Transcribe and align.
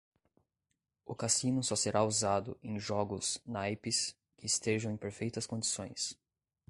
O 1.05 1.13
cassino 1.13 1.61
só 1.63 1.75
será 1.75 2.03
usado 2.03 2.57
em 2.63 2.79
jogos 2.79 3.39
naipes 3.45 4.15
que 4.35 4.47
estejam 4.47 4.91
em 4.91 4.97
perfeitas 4.97 5.45
condições. 5.45 6.17